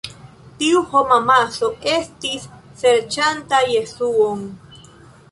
Tiu 0.59 0.79
homamaso 0.93 1.67
estis 1.91 2.47
serĉanta 2.79 3.59
Jesuon. 3.73 4.41